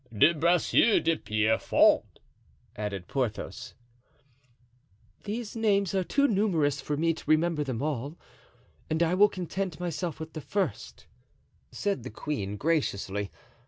"De 0.11 0.33
Bracieux 0.33 0.99
de 0.99 1.15
Pierrefonds," 1.15 2.05
added 2.75 3.07
Porthos. 3.07 3.75
"These 5.25 5.55
names 5.55 5.93
are 5.93 6.03
too 6.03 6.27
numerous 6.27 6.81
for 6.81 6.97
me 6.97 7.13
to 7.13 7.23
remember 7.27 7.63
them 7.63 7.83
all, 7.83 8.17
and 8.89 9.03
I 9.03 9.13
will 9.13 9.29
content 9.29 9.79
myself 9.79 10.19
with 10.19 10.33
the 10.33 10.41
first," 10.41 11.05
said 11.71 12.01
the 12.01 12.09
queen, 12.09 12.57
graciously. 12.57 13.29